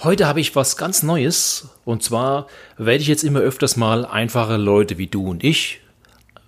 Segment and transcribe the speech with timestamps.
[0.00, 4.56] Heute habe ich was ganz Neues und zwar werde ich jetzt immer öfters mal einfache
[4.56, 5.80] Leute wie du und ich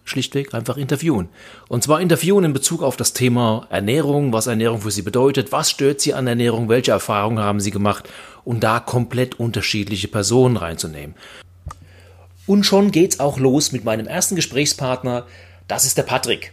[0.04, 1.28] schlichtweg einfach interviewen.
[1.66, 5.68] Und zwar interviewen in Bezug auf das Thema Ernährung, was Ernährung für sie bedeutet, was
[5.68, 8.08] stört sie an Ernährung, welche Erfahrungen haben sie gemacht
[8.44, 11.16] und da komplett unterschiedliche Personen reinzunehmen.
[12.46, 15.26] Und schon geht's auch los mit meinem ersten Gesprächspartner,
[15.66, 16.52] das ist der Patrick.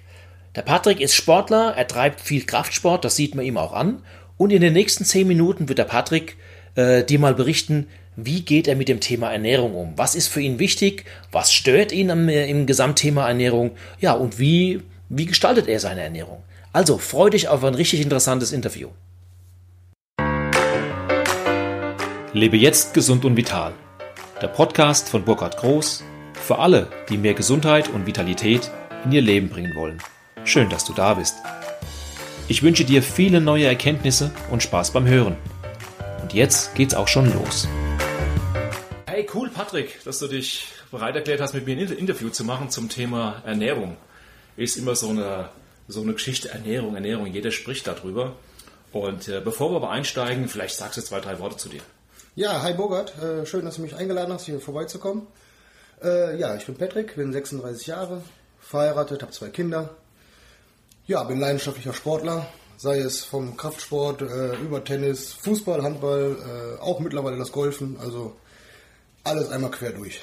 [0.56, 4.02] Der Patrick ist Sportler, er treibt viel Kraftsport, das sieht man ihm auch an.
[4.38, 6.38] Und in den nächsten zehn Minuten wird der Patrick
[6.78, 9.94] äh, dir mal berichten, wie geht er mit dem Thema Ernährung um?
[9.98, 11.06] Was ist für ihn wichtig?
[11.32, 13.72] Was stört ihn am, äh, im Gesamtthema Ernährung?
[14.00, 16.44] Ja, und wie, wie gestaltet er seine Ernährung?
[16.72, 18.90] Also freu dich auf ein richtig interessantes Interview.
[22.34, 23.74] Lebe jetzt gesund und vital.
[24.42, 28.70] Der Podcast von Burkhard Groß für alle, die mehr Gesundheit und Vitalität
[29.06, 29.98] in ihr Leben bringen wollen.
[30.44, 31.36] Schön, dass du da bist.
[32.48, 35.36] Ich wünsche dir viele neue Erkenntnisse und Spaß beim Hören.
[36.28, 37.70] Und jetzt geht's auch schon los.
[39.06, 42.70] Hey, cool, Patrick, dass du dich bereit erklärt hast, mit mir ein Interview zu machen
[42.70, 43.96] zum Thema Ernährung.
[44.58, 45.48] Ist immer so eine,
[45.88, 47.28] so eine Geschichte Ernährung, Ernährung.
[47.28, 48.36] Jeder spricht darüber.
[48.92, 51.80] Und äh, bevor wir aber einsteigen, vielleicht sagst du zwei, drei Worte zu dir.
[52.36, 55.28] Ja, hi Bogart, äh, schön, dass du mich eingeladen hast, hier vorbeizukommen.
[56.04, 58.22] Äh, ja, ich bin Patrick, bin 36 Jahre,
[58.60, 59.92] verheiratet, habe zwei Kinder.
[61.06, 62.48] Ja, bin leidenschaftlicher Sportler,
[62.78, 68.36] sei es vom Kraftsport äh, über Tennis, Fußball, Handball, äh, auch mittlerweile das Golfen, also
[69.24, 70.22] alles einmal quer durch.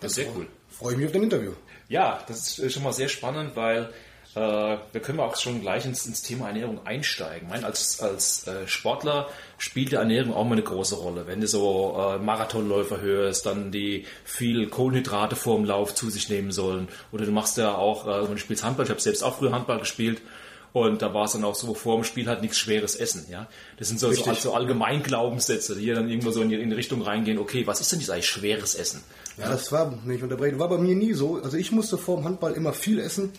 [0.00, 0.46] Das ist sehr cool.
[0.70, 1.52] Freue ich mich auf den Interview.
[1.88, 3.90] Ja, das ist schon mal sehr spannend, weil
[4.36, 7.48] äh, wir können auch schon gleich ins, ins Thema Ernährung einsteigen.
[7.48, 11.26] Ich meine, als, als äh, Sportler spielt die Ernährung auch mal eine große Rolle.
[11.26, 16.28] Wenn du so äh, Marathonläufer hörst, dann die viel Kohlenhydrate vor dem Lauf zu sich
[16.28, 16.88] nehmen sollen.
[17.12, 19.52] Oder du machst ja auch, äh, wenn du spielst Handball, ich habe selbst auch früher
[19.52, 20.20] Handball gespielt,
[20.76, 23.24] und da war es dann auch so, vor dem Spiel halt nichts Schweres essen.
[23.30, 23.48] Ja?
[23.78, 27.00] Das sind so, so, so Allgemeinglaubenssätze, die dann irgendwo so in die, in die Richtung
[27.00, 29.02] reingehen, okay, was ist denn dieses schweres Essen?
[29.38, 31.40] Ja, das war, wenn ich unterbreche, war bei mir nie so.
[31.42, 33.32] Also ich musste vor dem Handball immer viel essen.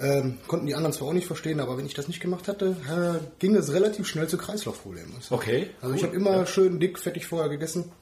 [0.00, 2.74] Ähm, konnten die anderen zwar auch nicht verstehen, aber wenn ich das nicht gemacht hatte,
[2.88, 5.12] äh, ging es relativ schnell zu Kreislaufproblemen.
[5.28, 5.68] Okay.
[5.82, 6.46] Also ich habe immer ja.
[6.46, 7.92] schön dick, fettig vorher gegessen.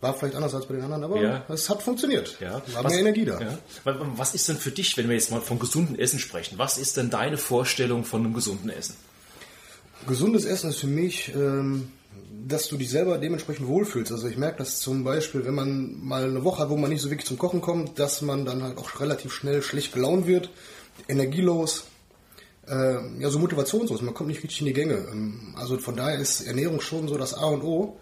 [0.00, 1.44] War vielleicht anders als bei den anderen, aber ja.
[1.48, 2.36] es hat funktioniert.
[2.40, 2.62] Ja.
[2.72, 3.40] War was, mehr Energie da.
[3.40, 3.58] Ja.
[4.16, 6.96] Was ist denn für dich, wenn wir jetzt mal von gesundem Essen sprechen, was ist
[6.96, 8.94] denn deine Vorstellung von einem gesunden Essen?
[10.06, 11.92] Gesundes Essen ist für mich, ähm,
[12.48, 14.10] dass du dich selber dementsprechend wohlfühlst.
[14.10, 17.02] Also ich merke das zum Beispiel, wenn man mal eine Woche hat, wo man nicht
[17.02, 20.48] so wirklich zum Kochen kommt, dass man dann halt auch relativ schnell schlecht gelaunt wird
[21.08, 21.84] energielos,
[22.68, 24.02] äh, ja, so motivationslos.
[24.02, 25.06] Man kommt nicht richtig in die Gänge.
[25.10, 27.98] Ähm, also von daher ist Ernährung schon so das A und O.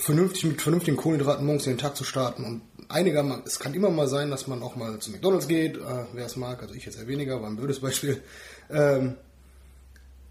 [0.00, 3.90] Vernünftig mit vernünftigen Kohlenhydraten morgens in den Tag zu starten und einiger, es kann immer
[3.90, 6.86] mal sein, dass man auch mal zu McDonalds geht, äh, wer es mag, also ich
[6.86, 8.22] jetzt eher weniger, war ein blödes Beispiel.
[8.70, 9.16] Ähm,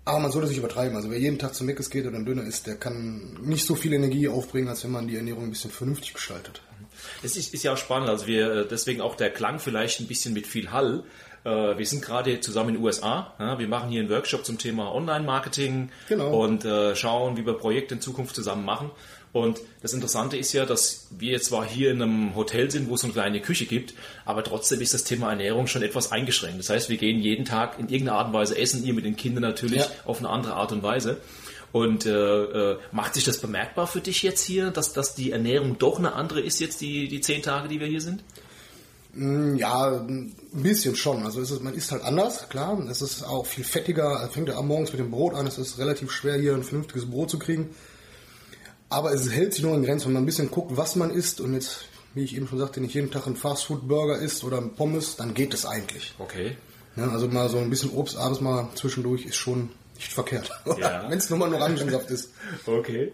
[0.05, 0.95] aber man sollte sich übertreiben.
[0.95, 3.75] Also wer jeden Tag zu Meckes geht oder ein Döner isst, der kann nicht so
[3.75, 6.63] viel Energie aufbringen, als wenn man die Ernährung ein bisschen vernünftig gestaltet.
[7.21, 10.07] Es ist, ist ja auch spannend, also wir, äh, deswegen auch der Klang vielleicht ein
[10.07, 11.03] bisschen mit viel Hall.
[11.43, 13.33] Äh, wir sind gerade zusammen in den USA.
[13.57, 16.43] Wir machen hier einen Workshop zum Thema Online-Marketing genau.
[16.43, 18.91] und äh, schauen, wie wir Projekte in Zukunft zusammen machen.
[19.31, 23.03] Und das Interessante ist ja, dass wir zwar hier in einem Hotel sind, wo es
[23.03, 23.93] eine kleine Küche gibt,
[24.25, 26.59] aber trotzdem ist das Thema Ernährung schon etwas eingeschränkt.
[26.59, 29.15] Das heißt, wir gehen jeden Tag in irgendeiner Art und Weise essen, ihr mit den
[29.15, 29.87] Kindern natürlich ja.
[30.05, 31.17] auf eine andere Art und Weise.
[31.71, 32.11] Und äh,
[32.71, 36.13] äh, macht sich das bemerkbar für dich jetzt hier, dass, dass die Ernährung doch eine
[36.13, 38.23] andere ist jetzt die, die zehn Tage, die wir hier sind?
[39.13, 41.23] Mm, ja, ein bisschen schon.
[41.23, 42.79] Also es ist, man isst halt anders, klar.
[42.89, 44.23] Es ist auch viel fettiger.
[44.25, 45.45] Es fängt ja morgens mit dem Brot an.
[45.45, 47.69] Es ist relativ schwer, hier ein vernünftiges Brot zu kriegen.
[48.89, 51.41] Aber es hält sich nur in Grenzen, wenn man ein bisschen guckt, was man isst.
[51.41, 51.85] Und jetzt,
[52.15, 55.33] wie ich eben schon sagte, nicht jeden Tag ein Fastfood-Burger isst oder ein Pommes, dann
[55.33, 56.15] geht es eigentlich.
[56.17, 56.57] Okay.
[56.95, 60.49] Ja, also mal so ein bisschen Obst abends mal zwischendurch ist schon nicht verkehrt.
[60.79, 61.05] Ja.
[61.09, 62.31] wenn es nur mal ein Orangensaft ist.
[62.65, 63.13] Okay.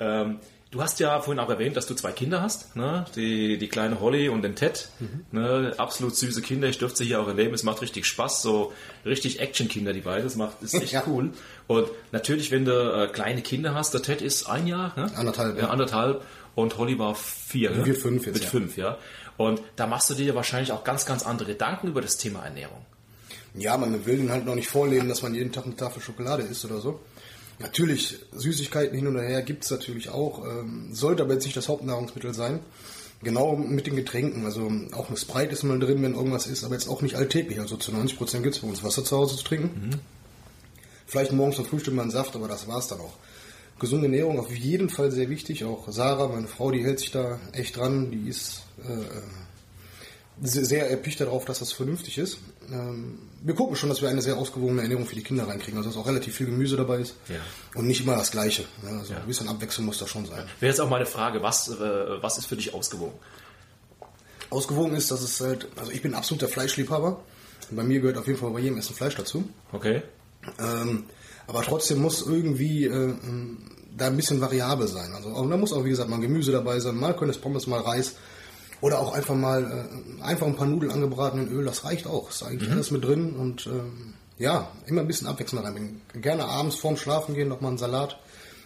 [0.00, 0.40] Ähm,
[0.74, 3.04] Du hast ja vorhin auch erwähnt, dass du zwei Kinder hast, ne?
[3.14, 4.88] die, die kleine Holly und den Ted.
[4.98, 5.24] Mhm.
[5.30, 5.72] Ne?
[5.76, 8.72] Absolut süße Kinder, ich dürfte sie hier auch erleben, es macht richtig Spaß, so
[9.06, 11.04] richtig Action-Kinder, die beiden, das macht, ist echt ja.
[11.06, 11.30] cool.
[11.68, 15.12] Und natürlich, wenn du äh, kleine Kinder hast, der Ted ist ein Jahr, ne?
[15.14, 16.24] anderthalb, ja, anderthalb
[16.56, 17.70] und Holly war vier.
[17.70, 17.86] Ne?
[17.86, 18.34] Wird fünf jetzt.
[18.34, 18.50] Wird ja.
[18.50, 18.98] fünf, ja.
[19.36, 22.84] Und da machst du dir wahrscheinlich auch ganz, ganz andere Gedanken über das Thema Ernährung.
[23.54, 26.42] Ja, man will ihnen halt noch nicht vorleben, dass man jeden Tag eine Tafel Schokolade
[26.42, 26.98] isst oder so.
[27.58, 31.68] Natürlich, Süßigkeiten hin und her gibt es natürlich auch, ähm, sollte aber jetzt nicht das
[31.68, 32.60] Hauptnahrungsmittel sein.
[33.22, 36.74] Genau mit den Getränken, also auch eine Sprite ist mal drin, wenn irgendwas ist, aber
[36.74, 37.58] jetzt auch nicht alltäglich.
[37.58, 39.88] Also zu 90 Prozent gibt es bei uns Wasser zu Hause zu trinken.
[39.88, 40.00] Mhm.
[41.06, 43.14] Vielleicht morgens zum Frühstück mal einen Saft, aber das war es dann auch.
[43.78, 45.64] Gesunde Ernährung auf jeden Fall sehr wichtig.
[45.64, 48.10] Auch Sarah, meine Frau, die hält sich da echt dran.
[48.10, 48.92] Die ist äh,
[50.42, 52.38] sehr, erpicht darauf, dass das vernünftig ist.
[52.70, 55.90] Ähm, wir gucken schon, dass wir eine sehr ausgewogene Ernährung für die Kinder reinkriegen, also
[55.90, 57.36] dass auch relativ viel Gemüse dabei ist Ja.
[57.74, 58.64] und nicht immer das Gleiche.
[58.82, 60.44] Ja, also ein bisschen Abwechslung muss da schon sein.
[60.60, 61.74] Wäre jetzt auch meine Frage, was, äh,
[62.22, 63.14] was ist für dich ausgewogen?
[64.50, 67.20] Ausgewogen ist, dass es halt, also ich bin absoluter Fleischliebhaber.
[67.70, 69.48] Bei mir gehört auf jeden Fall bei jedem Essen Fleisch dazu.
[69.72, 70.02] Okay.
[70.58, 71.04] Ähm,
[71.46, 73.14] aber trotzdem muss irgendwie äh,
[73.96, 75.12] da ein bisschen variabel sein.
[75.12, 77.66] Also und da muss auch, wie gesagt, mal Gemüse dabei sein, mal können es Pommes,
[77.66, 78.14] mal Reis.
[78.84, 79.88] Oder auch einfach mal
[80.20, 82.28] äh, einfach ein paar Nudeln angebraten in Öl, das reicht auch.
[82.28, 86.02] Ist eigentlich alles mit drin und ähm, ja, immer ein bisschen Abwechslung reinbringen.
[86.12, 88.18] Gerne abends vorm Schlafen gehen nochmal einen Salat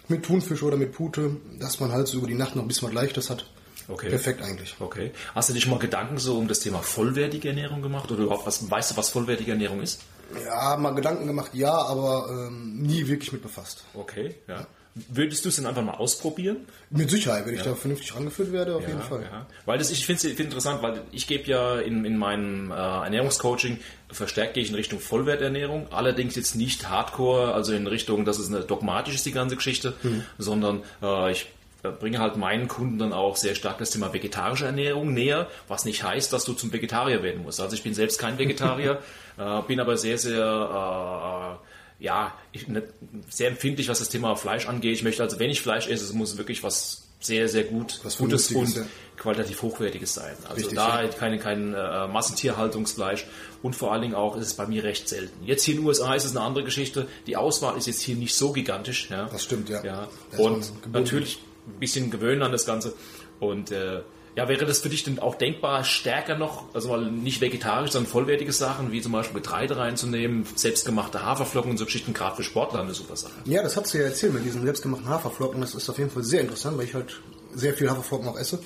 [0.08, 2.88] mit Thunfisch oder mit Pute, dass man halt so über die Nacht noch ein bisschen
[2.88, 3.48] was Leichtes hat.
[3.86, 4.08] Okay.
[4.08, 4.74] Perfekt eigentlich.
[4.80, 5.12] Okay.
[5.36, 8.10] Hast du dich mal Gedanken so um das Thema vollwertige Ernährung gemacht?
[8.10, 10.00] Oder überhaupt was, weißt du, was vollwertige Ernährung ist?
[10.44, 13.84] Ja, mal Gedanken gemacht, ja, aber ähm, nie wirklich mit befasst.
[13.94, 14.66] Okay, ja.
[15.08, 16.58] Würdest du es denn einfach mal ausprobieren?
[16.90, 19.22] Mit Sicherheit, wenn ich da vernünftig rangeführt werde, auf jeden Fall.
[19.22, 19.46] Ja.
[19.66, 23.78] Weil das, ich finde es interessant, weil ich gebe ja in, in meinem äh, Ernährungscoaching
[24.10, 28.48] verstärkt gehe ich in Richtung Vollwerternährung, allerdings jetzt nicht Hardcore, also in Richtung, dass es
[28.48, 29.94] eine dogmatisch ist, die ganze Geschichte,
[30.38, 31.46] sondern äh, ich
[31.82, 35.84] äh, bringe halt meinen Kunden dann auch sehr stark das Thema vegetarische Ernährung näher, was
[35.84, 37.60] nicht heißt, dass du zum Vegetarier werden musst.
[37.60, 39.00] Also ich bin selbst kein Vegetarier,
[39.38, 41.67] äh, bin aber sehr, sehr äh,
[41.98, 42.84] ja, ich, ne,
[43.28, 44.94] sehr empfindlich, was das Thema Fleisch angeht.
[44.94, 48.16] Ich möchte also, wenn ich Fleisch esse, es muss wirklich was sehr, sehr gut, Was
[48.18, 48.82] Gutes und ja.
[49.16, 50.36] qualitativ hochwertiges sein.
[50.44, 51.08] Also Richtig, da ja.
[51.08, 53.26] keine, kein äh, Massentierhaltungsfleisch
[53.60, 55.44] und vor allen Dingen auch ist es bei mir recht selten.
[55.44, 57.08] Jetzt hier in den USA ist es eine andere Geschichte.
[57.26, 59.10] Die Auswahl ist jetzt hier nicht so gigantisch.
[59.10, 59.24] Ja.
[59.26, 59.82] Das stimmt, ja.
[59.84, 60.08] ja.
[60.30, 62.94] Da ist man Und natürlich ein bisschen gewöhnen an das Ganze.
[63.40, 64.02] Und äh,
[64.38, 68.08] ja, wäre das für dich denn auch denkbar, stärker noch, also mal nicht vegetarisch, sondern
[68.08, 72.82] vollwertige Sachen, wie zum Beispiel Getreide reinzunehmen, selbstgemachte Haferflocken und so Geschichten, gerade für Sportler
[72.82, 73.32] eine super Sache.
[73.46, 75.60] Ja, das hat sie ja erzählt mit diesen selbstgemachten Haferflocken.
[75.60, 77.20] Das ist auf jeden Fall sehr interessant, weil ich halt
[77.52, 78.60] sehr viel Haferflocken auch esse.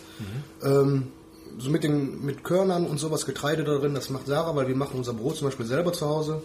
[0.63, 1.07] Ähm,
[1.57, 4.77] so mit den mit Körnern und sowas Getreide da drin, das macht Sarah, weil wir
[4.77, 6.43] machen unser Brot zum Beispiel selber zu Hause.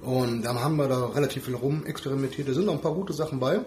[0.00, 2.46] Und dann haben wir da relativ viel rum experimentiert.
[2.46, 3.62] Da sind noch ein paar gute Sachen bei.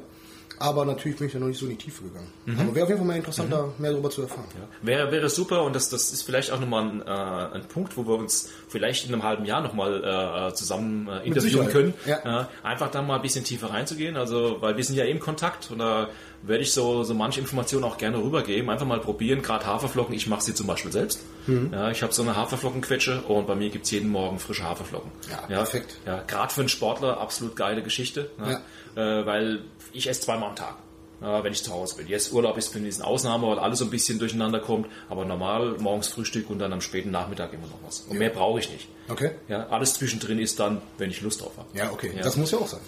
[0.59, 2.27] Aber natürlich bin ich da noch nicht so in die Tiefe gegangen.
[2.59, 4.45] Aber wäre auf jeden Fall mal interessant, da mehr darüber zu erfahren.
[4.81, 8.05] Wäre, wäre super und das, das ist vielleicht auch nochmal ein, äh, ein Punkt, wo
[8.05, 11.93] wir uns vielleicht in einem halben Jahr nochmal äh, zusammen äh, interviewen können.
[12.05, 12.41] ja.
[12.41, 15.71] Äh, einfach da mal ein bisschen tiefer reinzugehen, also weil wir sind ja im Kontakt
[15.71, 16.09] und da
[16.45, 18.69] werde ich so, so manche Informationen auch gerne rübergeben.
[18.69, 21.21] Einfach mal probieren, gerade Haferflocken, ich mache sie zum Beispiel selbst.
[21.47, 21.71] Mhm.
[21.73, 25.11] Ja, ich habe so eine Haferflockenquetsche und bei mir gibt's jeden Morgen frische Haferflocken.
[25.29, 25.95] Ja, perfekt.
[26.05, 28.61] Ja, gerade für einen Sportler absolut geile Geschichte, ne?
[28.95, 29.61] äh, weil
[29.93, 30.75] ich esse zweimal am Tag.
[31.21, 32.07] Ja, wenn ich zu Hause bin.
[32.07, 34.87] Jetzt Urlaub ist für mich eine Ausnahme, weil alles so ein bisschen durcheinander kommt.
[35.07, 38.01] Aber normal morgens Frühstück und dann am späten Nachmittag immer noch was.
[38.09, 38.89] Und mehr brauche ich nicht.
[39.07, 39.31] Okay?
[39.47, 41.69] Ja, alles zwischendrin ist dann, wenn ich Lust drauf habe.
[41.77, 42.11] Ja, okay.
[42.13, 42.23] Ja.
[42.23, 42.81] Das muss ja auch sein.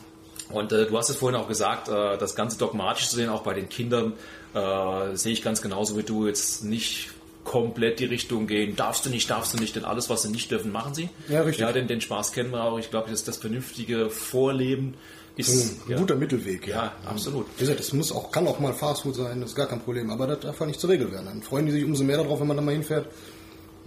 [0.49, 3.41] Und äh, du hast es vorhin auch gesagt, äh, das Ganze dogmatisch zu sehen, auch
[3.41, 4.13] bei den Kindern,
[4.53, 7.09] äh, sehe ich ganz genauso wie du jetzt nicht
[7.43, 10.49] komplett die Richtung gehen, darfst du nicht, darfst du nicht, denn alles, was sie nicht
[10.51, 11.09] dürfen, machen sie.
[11.29, 11.61] Ja, richtig.
[11.61, 12.79] Ja, denn den Spaß kennen wir auch.
[12.79, 14.95] Ich glaube, das das vernünftige Vorleben
[15.35, 16.67] ist, Ein guter Mittelweg.
[16.67, 17.45] ja, absolut.
[17.57, 20.09] Wie gesagt, es muss auch, kann auch mal Fastfood sein, das ist gar kein Problem.
[20.09, 21.25] Aber das darf nicht zur Regel werden.
[21.25, 23.07] Dann freuen die sich umso mehr darauf, wenn man da mal hinfährt.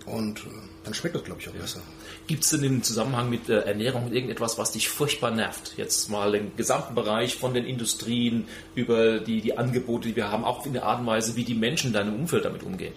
[0.07, 0.51] Und äh,
[0.85, 1.81] dann schmeckt das, glaube ich, auch besser.
[2.27, 5.75] Gibt es denn im Zusammenhang mit äh, Ernährung irgendetwas, was dich furchtbar nervt?
[5.77, 10.45] Jetzt mal den gesamten Bereich von den Industrien über die, die Angebote, die wir haben,
[10.45, 12.95] auch in der Art und Weise, wie die Menschen in deinem Umfeld damit umgehen.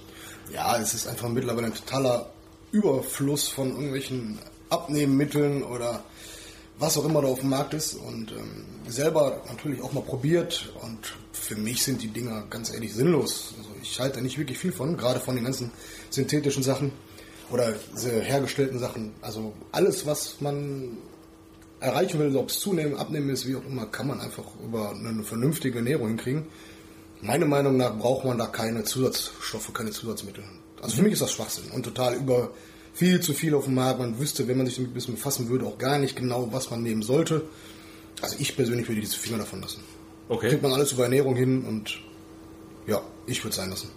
[0.53, 2.29] Ja, es ist einfach mittlerweile ein totaler
[2.71, 4.39] Überfluss von irgendwelchen
[4.69, 6.03] Abnehmmitteln oder
[6.79, 10.73] was auch immer da auf dem Markt ist und ähm, selber natürlich auch mal probiert
[10.81, 13.53] und für mich sind die Dinger ganz ehrlich sinnlos.
[13.57, 15.71] Also ich halte da nicht wirklich viel von, gerade von den ganzen
[16.09, 16.91] synthetischen Sachen
[17.51, 17.73] oder
[18.03, 19.13] hergestellten Sachen.
[19.21, 20.97] Also alles, was man
[21.79, 25.23] erreichen will, ob es zunehmen, abnehmen ist, wie auch immer, kann man einfach über eine
[25.23, 26.45] vernünftige Ernährung hinkriegen.
[27.21, 30.43] Meiner Meinung nach braucht man da keine Zusatzstoffe, keine Zusatzmittel.
[30.81, 32.51] Also für mich ist das Schwachsinn und total über
[32.93, 33.99] viel zu viel auf dem Markt.
[33.99, 36.71] Man wüsste, wenn man sich damit ein bisschen befassen würde, auch gar nicht genau, was
[36.71, 37.43] man nehmen sollte.
[38.21, 39.81] Also ich persönlich würde diese Finger davon lassen.
[40.29, 40.49] Okay.
[40.49, 41.99] Kriegt man alles über Ernährung hin und
[42.91, 43.89] ja, ich würde es sein lassen.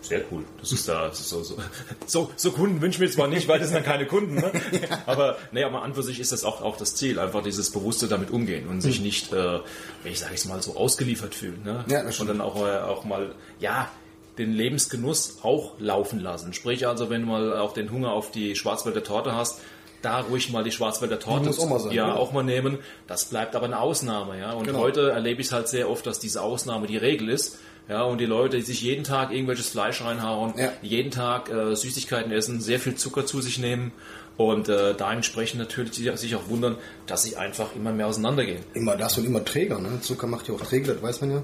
[0.00, 0.44] Sehr cool.
[0.60, 1.56] Das ist da das ist so, so,
[2.06, 4.52] so, so Kunden wünschen wir zwar nicht, weil das sind dann keine Kunden, ne?
[5.06, 8.06] aber nee, aber an für sich ist das auch, auch das Ziel, einfach dieses bewusste
[8.06, 9.60] damit umgehen und sich nicht, äh,
[10.04, 11.62] ich sage es mal, so ausgeliefert fühlen.
[11.64, 11.84] Ne?
[11.88, 13.90] Ja, das und dann auch, äh, auch mal, ja,
[14.36, 16.52] den Lebensgenuss auch laufen lassen.
[16.52, 19.60] Sprich also, wenn du mal auch den Hunger auf die Schwarzwälder Torte hast,
[20.04, 22.14] da ruhig mal die Schwarzwälder Torte muss auch sein, ja, ja.
[22.14, 22.78] auch mal nehmen.
[23.06, 24.52] Das bleibt aber eine Ausnahme, ja.
[24.52, 24.78] Und Genau.
[24.80, 27.58] heute erlebe ich es halt sehr oft, dass diese Ausnahme die Regel ist.
[27.88, 30.72] Ja, und die Leute, die sich jeden Tag irgendwelches Fleisch reinhauen, Ja.
[30.80, 33.92] jeden Tag äh, Süßigkeiten essen, sehr viel Zucker zu sich nehmen
[34.38, 38.60] und äh, da entsprechend natürlich sich- auch wundern, dass sie einfach immer mehr auseinandergehen.
[38.72, 40.00] Immer das und immer träger, ne?
[40.00, 41.42] Zucker macht ja auch träger, das weiß man ja.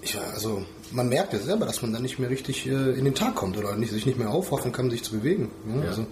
[0.00, 3.14] Ich, also, man merkt ja selber, dass man dann nicht mehr richtig äh, in den
[3.14, 5.50] Tag kommt oder nicht, sich nicht mehr aufraffen kann, sich zu bewegen.
[5.66, 5.82] Ne?
[5.82, 5.88] Ja.
[5.90, 6.06] Also,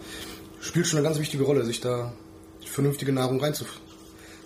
[0.64, 2.12] spielt schon eine ganz wichtige Rolle, sich da
[2.64, 3.66] vernünftige Nahrung rein zu,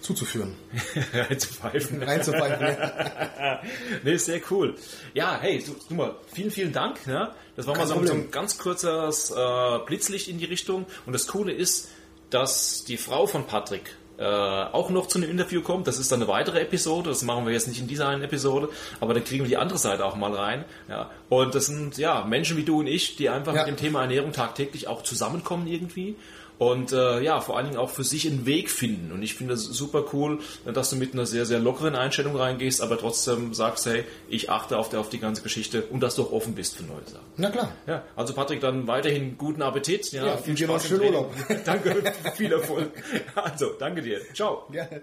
[0.00, 0.54] zuzuführen.
[1.12, 2.02] Reinzupfeifen.
[2.02, 3.62] Reinzupfeifen, ja.
[4.04, 4.74] nee, sehr cool.
[5.14, 7.06] Ja, hey, du, du mal, vielen, vielen Dank.
[7.06, 7.32] Ne?
[7.56, 10.86] Das war Kein mal so, so ein ganz kurzes äh, Blitzlicht in die Richtung.
[11.06, 11.88] Und das Coole ist,
[12.30, 15.86] dass die Frau von Patrick äh, auch noch zu einem Interview kommt.
[15.86, 17.08] Das ist dann eine weitere Episode.
[17.10, 18.68] Das machen wir jetzt nicht in dieser einen Episode,
[19.00, 20.64] aber dann kriegen wir die andere Seite auch mal rein.
[20.88, 21.10] Ja.
[21.28, 23.60] Und das sind ja Menschen wie du und ich, die einfach Ja.
[23.60, 26.16] mit dem Thema Ernährung tagtäglich auch zusammenkommen irgendwie.
[26.58, 29.12] Und äh, ja, vor allen Dingen auch für sich einen Weg finden.
[29.12, 32.82] Und ich finde es super cool, dass du mit einer sehr, sehr lockeren Einstellung reingehst,
[32.82, 36.24] aber trotzdem sagst, hey, ich achte auf, der, auf die ganze Geschichte und dass du
[36.24, 37.26] auch offen bist für neue Sachen.
[37.36, 37.72] Na klar.
[37.86, 40.10] Ja, also Patrick, dann weiterhin guten Appetit.
[40.12, 41.26] Ja, Ja, viel Spaß schönen Training.
[41.64, 42.90] Danke, viel Erfolg.
[43.34, 44.20] Also, danke dir.
[44.34, 44.66] Ciao.
[44.70, 45.02] Gerne.